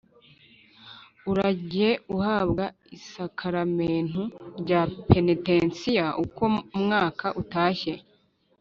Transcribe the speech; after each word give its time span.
Urajye 1.31 1.89
uhabwa 2.15 2.65
Isakaramentu 2.97 4.21
rya 4.61 4.81
Penetensiya 5.09 6.05
uko 6.23 6.43
umwaka 6.77 7.27
utashye. 7.41 7.93